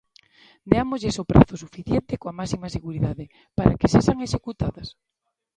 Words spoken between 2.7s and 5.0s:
seguridade, para que sexan executadas.